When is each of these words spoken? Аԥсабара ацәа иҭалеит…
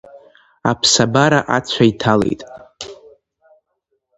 Аԥсабара 0.69 1.39
ацәа 1.55 1.83
иҭалеит… 1.91 2.41